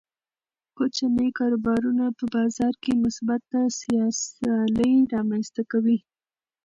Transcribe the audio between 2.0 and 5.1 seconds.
په بازار کې مثبته سیالي